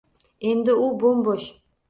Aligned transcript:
Endi 0.51 0.75
u 0.87 0.89
boʻm-boʻsh 1.05 1.47